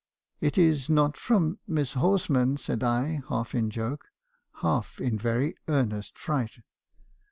"'It 0.41 0.57
is 0.57 0.89
not 0.89 1.15
from 1.15 1.59
Miss 1.67 1.93
Horsman?' 1.93 2.57
said 2.57 2.81
I, 2.83 3.21
half 3.29 3.53
in 3.53 3.69
joke,— 3.69 4.05
half 4.63 4.99
in 4.99 5.15
very 5.19 5.53
earnest 5.67 6.17
fright. 6.17 6.63